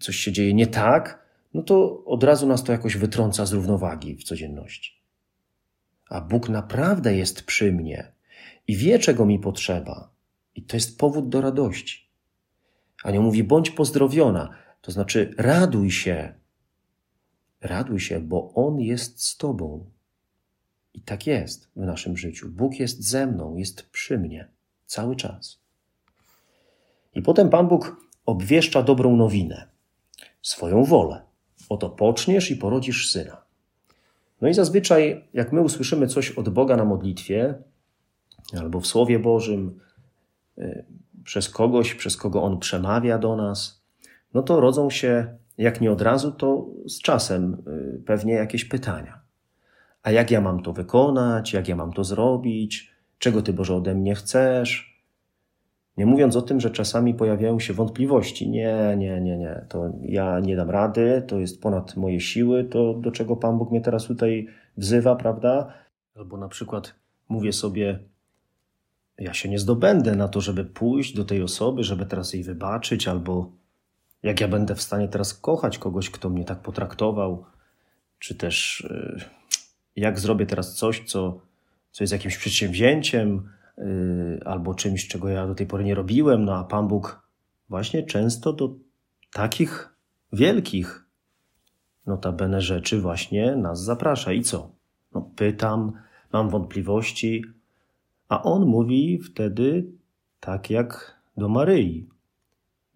coś 0.00 0.16
się 0.16 0.32
dzieje 0.32 0.54
nie 0.54 0.66
tak, 0.66 1.26
no 1.54 1.62
to 1.62 2.04
od 2.04 2.24
razu 2.24 2.46
nas 2.46 2.64
to 2.64 2.72
jakoś 2.72 2.96
wytrąca 2.96 3.46
z 3.46 3.52
równowagi 3.52 4.16
w 4.16 4.24
codzienności. 4.24 4.95
A 6.08 6.20
Bóg 6.20 6.48
naprawdę 6.48 7.16
jest 7.16 7.42
przy 7.42 7.72
mnie 7.72 8.12
i 8.68 8.76
wie, 8.76 8.98
czego 8.98 9.26
mi 9.26 9.38
potrzeba. 9.38 10.10
I 10.54 10.62
to 10.62 10.76
jest 10.76 10.98
powód 10.98 11.28
do 11.28 11.40
radości. 11.40 12.08
Anioł 13.02 13.22
mówi: 13.22 13.44
bądź 13.44 13.70
pozdrowiona, 13.70 14.54
to 14.80 14.92
znaczy 14.92 15.34
raduj 15.38 15.90
się. 15.90 16.34
Raduj 17.60 18.00
się, 18.00 18.20
bo 18.20 18.52
On 18.54 18.80
jest 18.80 19.22
z 19.22 19.36
Tobą. 19.36 19.90
I 20.94 21.00
tak 21.00 21.26
jest 21.26 21.70
w 21.76 21.80
naszym 21.80 22.16
życiu. 22.16 22.48
Bóg 22.48 22.78
jest 22.80 23.04
ze 23.04 23.26
mną, 23.26 23.56
jest 23.56 23.90
przy 23.90 24.18
mnie 24.18 24.48
cały 24.86 25.16
czas. 25.16 25.60
I 27.14 27.22
potem 27.22 27.50
Pan 27.50 27.68
Bóg 27.68 27.96
obwieszcza 28.26 28.82
dobrą 28.82 29.16
nowinę, 29.16 29.68
swoją 30.42 30.84
wolę. 30.84 31.22
Oto 31.68 31.90
poczniesz 31.90 32.50
i 32.50 32.56
porodzisz 32.56 33.10
syna. 33.10 33.45
No 34.40 34.48
i 34.48 34.54
zazwyczaj, 34.54 35.24
jak 35.32 35.52
my 35.52 35.60
usłyszymy 35.60 36.06
coś 36.06 36.30
od 36.30 36.48
Boga 36.48 36.76
na 36.76 36.84
modlitwie, 36.84 37.54
albo 38.58 38.80
w 38.80 38.86
Słowie 38.86 39.18
Bożym, 39.18 39.80
y, 40.58 40.84
przez 41.24 41.48
kogoś, 41.48 41.94
przez 41.94 42.16
kogo 42.16 42.42
On 42.42 42.58
przemawia 42.58 43.18
do 43.18 43.36
nas, 43.36 43.84
no 44.34 44.42
to 44.42 44.60
rodzą 44.60 44.90
się, 44.90 45.36
jak 45.58 45.80
nie 45.80 45.92
od 45.92 46.02
razu, 46.02 46.32
to 46.32 46.66
z 46.86 47.00
czasem 47.00 47.62
y, 47.98 48.02
pewnie 48.06 48.32
jakieś 48.32 48.64
pytania. 48.64 49.20
A 50.02 50.10
jak 50.10 50.30
ja 50.30 50.40
mam 50.40 50.62
to 50.62 50.72
wykonać? 50.72 51.52
Jak 51.52 51.68
ja 51.68 51.76
mam 51.76 51.92
to 51.92 52.04
zrobić? 52.04 52.92
Czego 53.18 53.42
Ty, 53.42 53.52
Boże, 53.52 53.74
ode 53.74 53.94
mnie 53.94 54.14
chcesz? 54.14 54.95
Nie 55.96 56.06
mówiąc 56.06 56.36
o 56.36 56.42
tym, 56.42 56.60
że 56.60 56.70
czasami 56.70 57.14
pojawiają 57.14 57.60
się 57.60 57.72
wątpliwości. 57.72 58.50
Nie, 58.50 58.94
nie, 58.98 59.20
nie, 59.20 59.38
nie. 59.38 59.64
To 59.68 59.92
ja 60.02 60.40
nie 60.40 60.56
dam 60.56 60.70
rady, 60.70 61.22
to 61.26 61.38
jest 61.38 61.62
ponad 61.62 61.96
moje 61.96 62.20
siły, 62.20 62.64
to 62.64 62.94
do 62.94 63.10
czego 63.10 63.36
Pan 63.36 63.58
Bóg 63.58 63.70
mnie 63.70 63.80
teraz 63.80 64.04
tutaj 64.04 64.46
wzywa, 64.76 65.16
prawda? 65.16 65.72
Albo 66.14 66.36
na 66.36 66.48
przykład 66.48 66.94
mówię 67.28 67.52
sobie, 67.52 67.98
ja 69.18 69.34
się 69.34 69.48
nie 69.48 69.58
zdobędę 69.58 70.16
na 70.16 70.28
to, 70.28 70.40
żeby 70.40 70.64
pójść 70.64 71.14
do 71.14 71.24
tej 71.24 71.42
osoby, 71.42 71.84
żeby 71.84 72.06
teraz 72.06 72.32
jej 72.32 72.42
wybaczyć, 72.42 73.08
albo 73.08 73.50
jak 74.22 74.40
ja 74.40 74.48
będę 74.48 74.74
w 74.74 74.82
stanie 74.82 75.08
teraz 75.08 75.34
kochać 75.34 75.78
kogoś, 75.78 76.10
kto 76.10 76.30
mnie 76.30 76.44
tak 76.44 76.58
potraktował, 76.58 77.44
czy 78.18 78.34
też 78.34 78.80
y, 78.80 79.20
jak 79.96 80.20
zrobię 80.20 80.46
teraz 80.46 80.74
coś, 80.74 81.02
co, 81.06 81.40
co 81.90 82.04
jest 82.04 82.12
jakimś 82.12 82.38
przedsięwzięciem, 82.38 83.48
albo 84.44 84.74
czymś, 84.74 85.08
czego 85.08 85.28
ja 85.28 85.46
do 85.46 85.54
tej 85.54 85.66
pory 85.66 85.84
nie 85.84 85.94
robiłem, 85.94 86.44
no 86.44 86.54
a 86.54 86.64
Pan 86.64 86.88
Bóg 86.88 87.28
właśnie 87.68 88.02
często 88.02 88.52
do 88.52 88.74
takich 89.32 89.96
wielkich 90.32 91.06
notabene 92.06 92.60
rzeczy 92.60 93.00
właśnie 93.00 93.56
nas 93.56 93.84
zaprasza. 93.84 94.32
I 94.32 94.42
co? 94.42 94.70
No 95.14 95.30
pytam, 95.36 95.92
mam 96.32 96.50
wątpliwości, 96.50 97.44
a 98.28 98.42
On 98.42 98.66
mówi 98.66 99.18
wtedy 99.18 99.86
tak 100.40 100.70
jak 100.70 101.20
do 101.36 101.48
Maryi. 101.48 102.08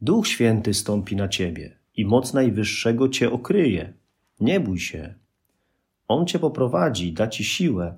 Duch 0.01 0.27
Święty 0.27 0.75
stąpi 0.75 1.17
na 1.17 1.29
ciebie 1.29 1.79
i 1.97 2.05
moc 2.05 2.35
Najwyższego 2.35 3.09
cię 3.09 3.31
okryje. 3.31 3.93
Nie 4.41 4.61
bój 4.61 4.79
się. 4.79 5.15
On 6.09 6.27
cię 6.27 6.39
poprowadzi, 6.39 7.13
da 7.13 7.29
ci 7.29 7.45
siłę, 7.45 7.97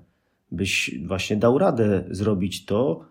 byś 0.53 0.99
właśnie 1.07 1.37
dał 1.37 1.59
radę 1.59 2.05
zrobić 2.11 2.65
to, 2.65 3.05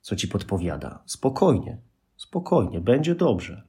co 0.00 0.16
ci 0.16 0.28
podpowiada. 0.28 1.02
Spokojnie, 1.06 1.78
spokojnie, 2.16 2.80
będzie 2.80 3.14
dobrze. 3.14 3.62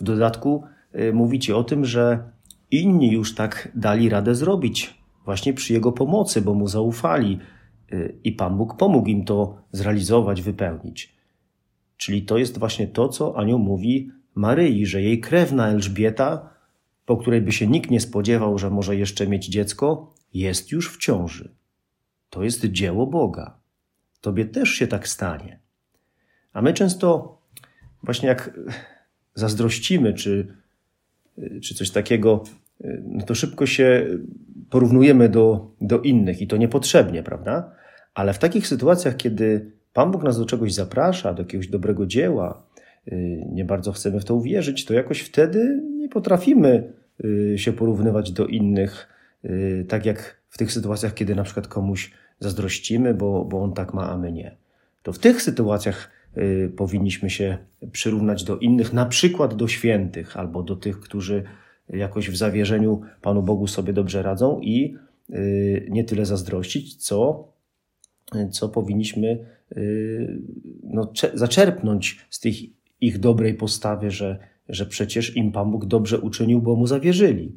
W 0.00 0.04
dodatku 0.04 0.64
y, 0.94 1.12
mówicie 1.12 1.56
o 1.56 1.64
tym, 1.64 1.84
że 1.84 2.30
inni 2.70 3.12
już 3.12 3.34
tak 3.34 3.68
dali 3.74 4.08
radę 4.08 4.34
zrobić, 4.34 4.94
właśnie 5.24 5.54
przy 5.54 5.72
jego 5.72 5.92
pomocy, 5.92 6.42
bo 6.42 6.54
mu 6.54 6.68
zaufali 6.68 7.38
y, 7.92 8.18
i 8.24 8.32
Pan 8.32 8.56
Bóg 8.56 8.76
pomógł 8.76 9.08
im 9.08 9.24
to 9.24 9.58
zrealizować, 9.72 10.42
wypełnić. 10.42 11.14
Czyli 11.96 12.22
to 12.22 12.38
jest 12.38 12.58
właśnie 12.58 12.86
to, 12.86 13.08
co 13.08 13.38
Anioł 13.38 13.58
mówi 13.58 14.10
Maryi, 14.34 14.86
że 14.86 15.02
jej 15.02 15.20
krewna 15.20 15.68
Elżbieta, 15.68 16.50
po 17.06 17.16
której 17.16 17.40
by 17.40 17.52
się 17.52 17.66
nikt 17.66 17.90
nie 17.90 18.00
spodziewał, 18.00 18.58
że 18.58 18.70
może 18.70 18.96
jeszcze 18.96 19.26
mieć 19.26 19.46
dziecko, 19.46 20.14
jest 20.34 20.72
już 20.72 20.92
w 20.92 20.98
ciąży. 20.98 21.54
To 22.34 22.42
jest 22.42 22.64
dzieło 22.64 23.06
Boga. 23.06 23.58
Tobie 24.20 24.44
też 24.44 24.68
się 24.68 24.86
tak 24.86 25.08
stanie. 25.08 25.58
A 26.52 26.62
my 26.62 26.72
często, 26.72 27.38
właśnie 28.02 28.28
jak 28.28 28.60
zazdrościmy, 29.34 30.14
czy, 30.14 30.54
czy 31.62 31.74
coś 31.74 31.90
takiego, 31.90 32.44
no 33.04 33.24
to 33.24 33.34
szybko 33.34 33.66
się 33.66 34.06
porównujemy 34.70 35.28
do, 35.28 35.70
do 35.80 36.00
innych 36.00 36.40
i 36.40 36.46
to 36.46 36.56
niepotrzebnie, 36.56 37.22
prawda? 37.22 37.72
Ale 38.14 38.32
w 38.32 38.38
takich 38.38 38.66
sytuacjach, 38.66 39.16
kiedy 39.16 39.72
Pan 39.92 40.10
Bóg 40.10 40.22
nas 40.22 40.38
do 40.38 40.46
czegoś 40.46 40.74
zaprasza, 40.74 41.34
do 41.34 41.42
jakiegoś 41.42 41.68
dobrego 41.68 42.06
dzieła, 42.06 42.62
nie 43.52 43.64
bardzo 43.64 43.92
chcemy 43.92 44.20
w 44.20 44.24
to 44.24 44.34
uwierzyć, 44.34 44.84
to 44.84 44.94
jakoś 44.94 45.20
wtedy 45.20 45.82
nie 45.98 46.08
potrafimy 46.08 46.92
y, 47.24 47.58
się 47.58 47.72
porównywać 47.72 48.32
do 48.32 48.46
innych, 48.46 49.08
y, 49.44 49.86
tak 49.88 50.06
jak 50.06 50.44
w 50.48 50.58
tych 50.58 50.72
sytuacjach, 50.72 51.14
kiedy 51.14 51.34
na 51.34 51.42
przykład 51.42 51.68
komuś 51.68 52.23
zazdrościmy, 52.40 53.14
bo, 53.14 53.44
bo 53.44 53.62
on 53.62 53.72
tak 53.72 53.94
ma, 53.94 54.10
a 54.10 54.18
my 54.18 54.32
nie. 54.32 54.56
To 55.02 55.12
w 55.12 55.18
tych 55.18 55.42
sytuacjach 55.42 56.10
y, 56.36 56.72
powinniśmy 56.76 57.30
się 57.30 57.58
przyrównać 57.92 58.44
do 58.44 58.58
innych, 58.58 58.92
na 58.92 59.06
przykład 59.06 59.54
do 59.54 59.68
świętych 59.68 60.36
albo 60.36 60.62
do 60.62 60.76
tych, 60.76 61.00
którzy 61.00 61.44
jakoś 61.88 62.30
w 62.30 62.36
zawierzeniu 62.36 63.00
Panu 63.22 63.42
Bogu 63.42 63.66
sobie 63.66 63.92
dobrze 63.92 64.22
radzą 64.22 64.60
i 64.60 64.96
y, 65.30 65.86
nie 65.90 66.04
tyle 66.04 66.26
zazdrościć, 66.26 66.96
co, 66.96 67.48
co 68.50 68.68
powinniśmy 68.68 69.46
y, 69.76 70.42
no, 70.82 71.12
zaczerpnąć 71.34 72.26
z 72.30 72.40
tych 72.40 72.54
ich 73.00 73.18
dobrej 73.18 73.54
postawy, 73.54 74.10
że, 74.10 74.38
że 74.68 74.86
przecież 74.86 75.36
im 75.36 75.52
Pan 75.52 75.70
Bóg 75.70 75.86
dobrze 75.86 76.20
uczynił, 76.20 76.62
bo 76.62 76.76
mu 76.76 76.86
zawierzyli. 76.86 77.56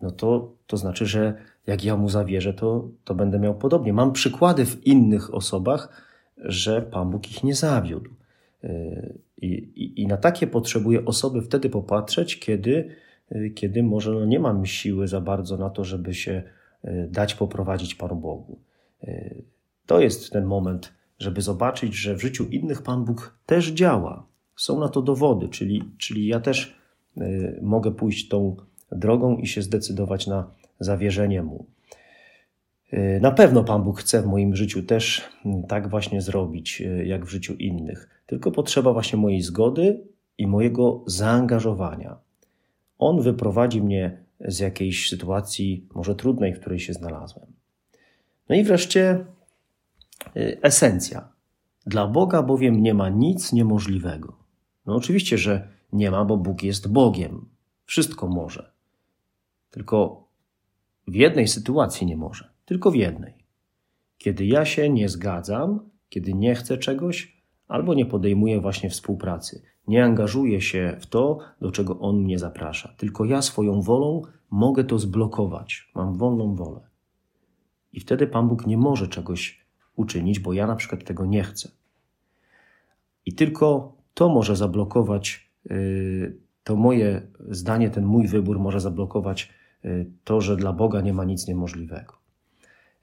Y, 0.00 0.04
no 0.04 0.10
to, 0.10 0.52
to 0.66 0.76
znaczy, 0.76 1.06
że 1.06 1.34
jak 1.66 1.84
ja 1.84 1.96
mu 1.96 2.08
zawierzę, 2.08 2.54
to, 2.54 2.88
to 3.04 3.14
będę 3.14 3.38
miał 3.38 3.54
podobnie. 3.54 3.92
Mam 3.92 4.12
przykłady 4.12 4.66
w 4.66 4.86
innych 4.86 5.34
osobach, 5.34 6.02
że 6.36 6.82
Pan 6.82 7.10
Bóg 7.10 7.30
ich 7.30 7.44
nie 7.44 7.54
zawiódł. 7.54 8.10
I, 9.36 9.46
i, 9.46 10.02
i 10.02 10.06
na 10.06 10.16
takie 10.16 10.46
potrzebuję 10.46 11.04
osoby 11.04 11.42
wtedy 11.42 11.70
popatrzeć, 11.70 12.38
kiedy, 12.38 12.96
kiedy 13.54 13.82
może 13.82 14.10
no 14.10 14.24
nie 14.24 14.40
mam 14.40 14.66
siły 14.66 15.08
za 15.08 15.20
bardzo 15.20 15.56
na 15.56 15.70
to, 15.70 15.84
żeby 15.84 16.14
się 16.14 16.42
dać 17.08 17.34
poprowadzić 17.34 17.94
Panu 17.94 18.16
Bogu. 18.16 18.60
To 19.86 20.00
jest 20.00 20.32
ten 20.32 20.44
moment, 20.44 20.92
żeby 21.18 21.42
zobaczyć, 21.42 21.94
że 21.94 22.14
w 22.14 22.20
życiu 22.20 22.44
innych 22.44 22.82
Pan 22.82 23.04
Bóg 23.04 23.38
też 23.46 23.68
działa. 23.70 24.26
Są 24.56 24.80
na 24.80 24.88
to 24.88 25.02
dowody, 25.02 25.48
czyli, 25.48 25.84
czyli 25.98 26.26
ja 26.26 26.40
też 26.40 26.74
mogę 27.62 27.90
pójść 27.90 28.28
tą 28.28 28.56
drogą 28.92 29.36
i 29.36 29.46
się 29.46 29.62
zdecydować 29.62 30.26
na 30.26 30.50
zawierzenie 30.80 31.42
Mu. 31.42 31.66
Y, 32.92 33.18
na 33.22 33.30
pewno 33.30 33.64
Pan 33.64 33.82
Bóg 33.82 34.00
chce 34.00 34.22
w 34.22 34.26
moim 34.26 34.56
życiu 34.56 34.82
też 34.82 35.28
mm, 35.44 35.62
tak 35.62 35.88
właśnie 35.88 36.20
zrobić, 36.20 36.80
y, 36.80 37.04
jak 37.06 37.26
w 37.26 37.30
życiu 37.30 37.54
innych. 37.54 38.22
Tylko 38.26 38.50
potrzeba 38.50 38.92
właśnie 38.92 39.18
mojej 39.18 39.42
zgody 39.42 40.00
i 40.38 40.46
mojego 40.46 41.04
zaangażowania. 41.06 42.16
On 42.98 43.22
wyprowadzi 43.22 43.82
mnie 43.82 44.18
z 44.40 44.58
jakiejś 44.58 45.08
sytuacji, 45.08 45.88
może 45.94 46.14
trudnej, 46.14 46.54
w 46.54 46.60
której 46.60 46.78
się 46.78 46.92
znalazłem. 46.92 47.46
No 48.48 48.56
i 48.56 48.64
wreszcie 48.64 49.24
y, 50.36 50.58
esencja. 50.62 51.28
Dla 51.86 52.06
Boga 52.06 52.42
bowiem 52.42 52.82
nie 52.82 52.94
ma 52.94 53.08
nic 53.08 53.52
niemożliwego. 53.52 54.36
No 54.86 54.94
oczywiście, 54.94 55.38
że 55.38 55.68
nie 55.92 56.10
ma, 56.10 56.24
bo 56.24 56.36
Bóg 56.36 56.62
jest 56.62 56.92
Bogiem. 56.92 57.48
Wszystko 57.86 58.28
może. 58.28 58.69
Tylko 59.70 60.24
w 61.08 61.14
jednej 61.14 61.48
sytuacji 61.48 62.06
nie 62.06 62.16
może, 62.16 62.50
tylko 62.64 62.90
w 62.90 62.94
jednej. 62.94 63.34
Kiedy 64.18 64.46
ja 64.46 64.64
się 64.64 64.90
nie 64.90 65.08
zgadzam, 65.08 65.90
kiedy 66.08 66.34
nie 66.34 66.54
chcę 66.54 66.78
czegoś, 66.78 67.42
albo 67.68 67.94
nie 67.94 68.06
podejmuję 68.06 68.60
właśnie 68.60 68.90
współpracy, 68.90 69.62
nie 69.88 70.04
angażuję 70.04 70.60
się 70.60 70.96
w 71.00 71.06
to, 71.06 71.38
do 71.60 71.70
czego 71.70 71.98
on 71.98 72.22
mnie 72.22 72.38
zaprasza. 72.38 72.94
Tylko 72.96 73.24
ja 73.24 73.42
swoją 73.42 73.82
wolą 73.82 74.22
mogę 74.50 74.84
to 74.84 74.98
zblokować. 74.98 75.90
Mam 75.94 76.16
wolną 76.16 76.54
wolę. 76.54 76.80
I 77.92 78.00
wtedy 78.00 78.26
Pan 78.26 78.48
Bóg 78.48 78.66
nie 78.66 78.76
może 78.76 79.08
czegoś 79.08 79.66
uczynić, 79.96 80.40
bo 80.40 80.52
ja 80.52 80.66
na 80.66 80.76
przykład 80.76 81.04
tego 81.04 81.26
nie 81.26 81.42
chcę. 81.42 81.70
I 83.26 83.34
tylko 83.34 83.96
to 84.14 84.28
może 84.28 84.56
zablokować, 84.56 85.50
yy, 85.64 86.36
to 86.64 86.76
moje 86.76 87.26
zdanie, 87.48 87.90
ten 87.90 88.04
mój 88.04 88.28
wybór 88.28 88.58
może 88.58 88.80
zablokować 88.80 89.59
to, 90.24 90.40
że 90.40 90.56
dla 90.56 90.72
Boga 90.72 91.00
nie 91.00 91.12
ma 91.12 91.24
nic 91.24 91.48
niemożliwego. 91.48 92.14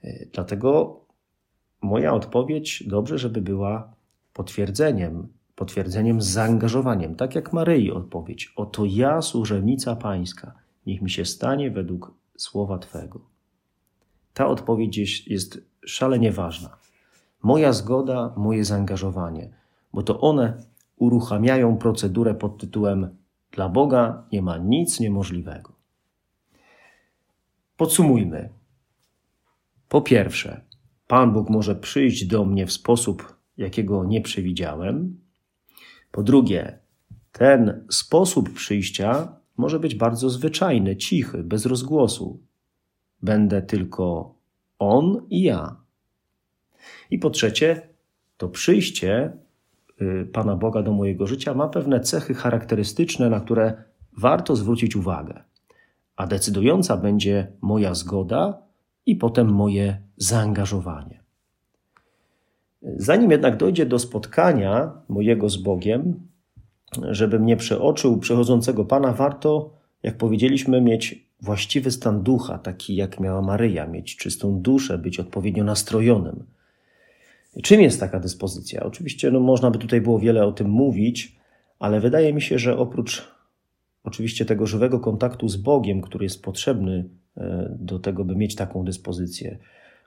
Y, 0.04 0.28
dlatego 0.32 1.00
moja 1.82 2.12
odpowiedź 2.12 2.84
dobrze, 2.86 3.18
żeby 3.18 3.42
była 3.42 3.92
potwierdzeniem, 4.32 5.28
potwierdzeniem 5.54 6.22
zaangażowaniem, 6.22 7.14
tak 7.14 7.34
jak 7.34 7.52
Maryi 7.52 7.92
odpowiedź. 7.92 8.52
Oto 8.56 8.84
ja, 8.84 9.22
służebnica 9.22 9.96
Pańska, 9.96 10.54
niech 10.86 11.02
mi 11.02 11.10
się 11.10 11.24
stanie 11.24 11.70
według 11.70 12.14
słowa 12.36 12.78
Twego. 12.78 13.20
Ta 14.34 14.46
odpowiedź 14.46 15.26
jest 15.26 15.60
szalenie 15.86 16.32
ważna. 16.32 16.76
Moja 17.42 17.72
zgoda, 17.72 18.34
moje 18.36 18.64
zaangażowanie, 18.64 19.50
bo 19.92 20.02
to 20.02 20.20
one 20.20 20.62
uruchamiają 20.96 21.76
procedurę 21.76 22.34
pod 22.34 22.58
tytułem 22.58 23.16
Dla 23.52 23.68
Boga 23.68 24.24
nie 24.32 24.42
ma 24.42 24.58
nic 24.58 25.00
niemożliwego. 25.00 25.77
Podsumujmy. 27.78 28.48
Po 29.88 30.02
pierwsze, 30.02 30.60
Pan 31.06 31.32
Bóg 31.32 31.50
może 31.50 31.74
przyjść 31.74 32.26
do 32.26 32.44
mnie 32.44 32.66
w 32.66 32.72
sposób, 32.72 33.36
jakiego 33.56 34.04
nie 34.04 34.20
przewidziałem. 34.20 35.20
Po 36.12 36.22
drugie, 36.22 36.78
ten 37.32 37.86
sposób 37.90 38.52
przyjścia 38.52 39.36
może 39.56 39.80
być 39.80 39.94
bardzo 39.94 40.30
zwyczajny, 40.30 40.96
cichy, 40.96 41.44
bez 41.44 41.66
rozgłosu. 41.66 42.40
Będę 43.22 43.62
tylko 43.62 44.34
On 44.78 45.26
i 45.30 45.42
ja. 45.42 45.76
I 47.10 47.18
po 47.18 47.30
trzecie, 47.30 47.88
to 48.36 48.48
przyjście 48.48 49.32
y, 50.02 50.28
Pana 50.32 50.56
Boga 50.56 50.82
do 50.82 50.92
mojego 50.92 51.26
życia 51.26 51.54
ma 51.54 51.68
pewne 51.68 52.00
cechy 52.00 52.34
charakterystyczne, 52.34 53.30
na 53.30 53.40
które 53.40 53.82
warto 54.16 54.56
zwrócić 54.56 54.96
uwagę 54.96 55.47
a 56.18 56.26
decydująca 56.26 56.96
będzie 56.96 57.46
moja 57.60 57.94
zgoda 57.94 58.62
i 59.06 59.16
potem 59.16 59.48
moje 59.48 59.98
zaangażowanie. 60.16 61.20
Zanim 62.82 63.30
jednak 63.30 63.56
dojdzie 63.56 63.86
do 63.86 63.98
spotkania 63.98 64.92
mojego 65.08 65.48
z 65.48 65.56
Bogiem, 65.56 66.14
żeby 67.10 67.38
mnie 67.38 67.56
przeoczył 67.56 68.18
przechodzącego 68.18 68.84
Pana, 68.84 69.12
warto, 69.12 69.70
jak 70.02 70.16
powiedzieliśmy, 70.16 70.80
mieć 70.80 71.28
właściwy 71.42 71.90
stan 71.90 72.22
ducha, 72.22 72.58
taki 72.58 72.96
jak 72.96 73.20
miała 73.20 73.42
Maryja, 73.42 73.86
mieć 73.86 74.16
czystą 74.16 74.60
duszę, 74.60 74.98
być 74.98 75.20
odpowiednio 75.20 75.64
nastrojonym. 75.64 76.44
Czym 77.62 77.80
jest 77.80 78.00
taka 78.00 78.20
dyspozycja? 78.20 78.82
Oczywiście 78.82 79.30
no, 79.30 79.40
można 79.40 79.70
by 79.70 79.78
tutaj 79.78 80.00
było 80.00 80.18
wiele 80.18 80.46
o 80.46 80.52
tym 80.52 80.70
mówić, 80.70 81.36
ale 81.78 82.00
wydaje 82.00 82.32
mi 82.32 82.42
się, 82.42 82.58
że 82.58 82.78
oprócz 82.78 83.37
oczywiście 84.08 84.44
tego 84.44 84.66
żywego 84.66 85.00
kontaktu 85.00 85.48
z 85.48 85.56
Bogiem, 85.56 86.00
który 86.00 86.24
jest 86.24 86.42
potrzebny 86.42 87.08
e, 87.36 87.76
do 87.80 87.98
tego, 87.98 88.24
by 88.24 88.36
mieć 88.36 88.54
taką 88.54 88.84
dyspozycję. 88.84 89.58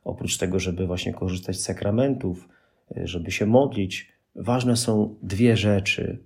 Oprócz 0.03 0.37
tego, 0.37 0.59
żeby 0.59 0.87
właśnie 0.87 1.13
korzystać 1.13 1.57
z 1.57 1.63
sakramentów, 1.63 2.49
e, 2.97 3.07
żeby 3.07 3.31
się 3.31 3.45
modlić, 3.45 4.11
ważne 4.35 4.75
są 4.75 5.15
dwie 5.23 5.57
rzeczy. 5.57 6.19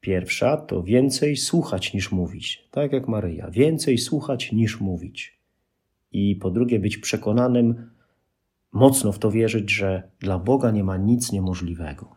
Pierwsza 0.00 0.56
to 0.56 0.82
więcej 0.82 1.36
słuchać 1.36 1.94
niż 1.94 2.12
mówić, 2.12 2.68
tak 2.70 2.92
jak 2.92 3.08
Maryja, 3.08 3.50
więcej 3.50 3.98
słuchać 3.98 4.52
niż 4.52 4.80
mówić. 4.80 5.38
I 6.12 6.36
po 6.36 6.50
drugie, 6.50 6.80
być 6.80 6.98
przekonanym, 6.98 7.90
mocno 8.72 9.12
w 9.12 9.18
to 9.18 9.30
wierzyć, 9.30 9.70
że 9.70 10.10
dla 10.20 10.38
Boga 10.38 10.70
nie 10.70 10.84
ma 10.84 10.96
nic 10.96 11.32
niemożliwego. 11.32 12.16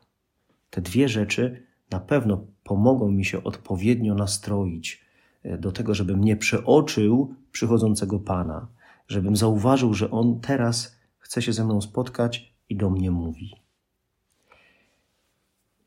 Te 0.70 0.82
dwie 0.82 1.10
rzeczy 1.10 1.64
na 1.92 2.00
pewno 2.00 2.46
pomogą 2.64 3.12
mi 3.12 3.26
się 3.26 3.44
odpowiednio 3.44 4.16
nastroić 4.16 5.06
e, 5.44 5.58
do 5.58 5.72
tego, 5.72 5.96
żebym 5.96 6.24
nie 6.24 6.36
przeoczył 6.36 7.36
przychodzącego 7.52 8.20
Pana, 8.20 8.68
żebym 9.08 9.36
zauważył, 9.36 9.94
że 9.94 10.12
On 10.12 10.40
teraz 10.40 10.96
chce 11.20 11.42
się 11.42 11.54
ze 11.54 11.66
mną 11.66 11.82
spotkać 11.82 12.54
i 12.70 12.76
do 12.76 12.90
mnie 12.90 13.12
mówi. 13.12 13.56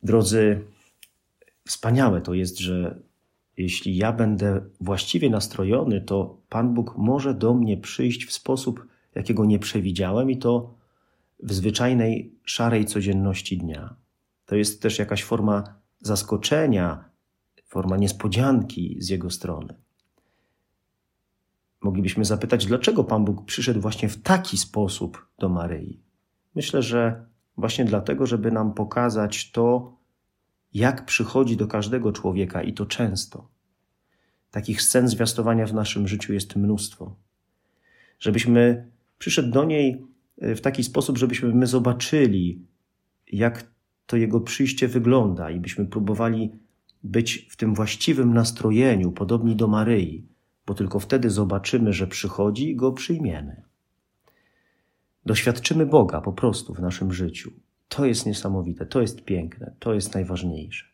Drodzy, 0.03 0.65
wspaniałe 1.67 2.21
to 2.21 2.35
jest, 2.35 2.59
że 2.59 2.99
jeśli 3.57 3.97
ja 3.97 4.13
będę 4.13 4.61
właściwie 4.81 5.31
nastrojony, 5.31 6.01
to 6.01 6.37
Pan 6.49 6.75
Bóg 6.75 6.97
może 6.97 7.35
do 7.35 7.55
mnie 7.55 7.77
przyjść 7.77 8.27
w 8.27 8.33
sposób, 8.33 8.87
jakiego 9.15 9.45
nie 9.45 9.59
przewidziałem, 9.59 10.31
i 10.31 10.37
to 10.37 10.75
w 11.43 11.53
zwyczajnej, 11.53 12.33
szarej 12.45 12.85
codzienności 12.85 13.59
dnia. 13.59 13.95
To 14.47 14.57
jest 14.57 14.83
też 14.83 14.99
jakaś 14.99 15.25
forma 15.25 15.75
zaskoczenia, 16.01 17.05
forma 17.67 17.97
niespodzianki 17.97 18.97
z 18.99 19.09
jego 19.09 19.31
strony. 19.31 19.75
Moglibyśmy 21.83 22.25
zapytać, 22.25 22.67
dlaczego 22.67 23.05
Pan 23.05 23.25
Bóg 23.25 23.45
przyszedł 23.45 23.81
właśnie 23.81 24.09
w 24.09 24.23
taki 24.23 24.59
sposób 24.59 25.27
do 25.39 25.49
Maryi. 25.49 26.01
Myślę, 26.55 26.83
że 26.83 27.27
właśnie 27.57 27.85
dlatego, 27.85 28.27
żeby 28.27 28.53
nam 28.53 28.75
pokazać 28.75 29.51
to, 29.51 29.97
jak 30.75 31.05
przychodzi 31.05 31.57
do 31.57 31.67
każdego 31.67 32.13
człowieka 32.13 32.63
i 32.63 32.73
to 32.73 32.87
często. 32.87 33.49
Takich 34.51 34.83
scen 34.83 35.09
zwiastowania 35.09 35.67
w 35.67 35.75
naszym 35.75 36.09
życiu 36.09 36.33
jest 36.33 36.57
mnóstwo. 36.57 37.17
Żebyśmy 38.19 38.91
przyszedł 39.19 39.51
do 39.51 39.65
niej 39.65 40.05
w 40.39 40.61
taki 40.61 40.85
sposób, 40.85 41.19
żebyśmy 41.19 41.55
my 41.55 41.67
zobaczyli, 41.67 42.67
jak 43.33 43.71
to 44.09 44.17
jego 44.17 44.41
przyjście 44.41 44.89
wygląda 44.89 45.51
i 45.51 45.61
byśmy 45.61 45.87
próbowali 45.87 46.53
być 47.03 47.49
w 47.51 47.57
tym 47.57 47.75
właściwym 47.75 48.35
nastrojeniu, 48.35 49.13
podobni 49.13 49.57
do 49.57 49.69
Maryi, 49.69 50.27
bo 50.67 50.75
tylko 50.75 51.01
wtedy 51.01 51.31
zobaczymy, 51.31 51.93
że 51.93 52.07
przychodzi 52.07 52.71
i 52.71 52.77
go 52.77 52.93
przyjmiemy. 52.93 53.63
Doświadczymy 55.27 55.87
Boga 55.87 56.21
po 56.21 56.33
prostu 56.33 56.75
w 56.75 56.81
naszym 56.81 57.13
życiu. 57.13 57.53
To 57.89 58.07
jest 58.07 58.27
niesamowite, 58.27 58.87
to 58.87 59.01
jest 59.01 59.25
piękne, 59.25 59.75
to 59.79 59.95
jest 59.95 60.15
najważniejsze. 60.15 60.87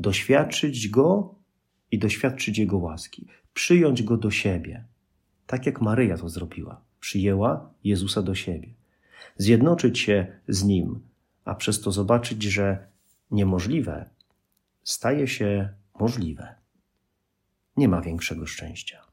Doświadczyć 0.00 0.88
Go 0.88 1.34
i 1.90 1.98
doświadczyć 1.98 2.58
Jego 2.58 2.78
łaski, 2.78 3.26
przyjąć 3.54 4.02
Go 4.02 4.16
do 4.16 4.30
siebie, 4.30 4.84
tak 5.46 5.66
jak 5.66 5.80
Maryja 5.80 6.16
to 6.16 6.28
zrobiła. 6.28 6.80
Przyjęła 7.00 7.74
Jezusa 7.84 8.22
do 8.22 8.34
siebie. 8.34 8.68
Zjednoczyć 9.36 9.98
się 9.98 10.26
z 10.48 10.64
Nim, 10.64 11.09
a 11.44 11.54
przez 11.54 11.80
to 11.80 11.92
zobaczyć, 11.92 12.42
że 12.42 12.88
niemożliwe 13.30 14.10
staje 14.84 15.28
się 15.28 15.68
możliwe. 16.00 16.54
Nie 17.76 17.88
ma 17.88 18.00
większego 18.00 18.46
szczęścia. 18.46 19.09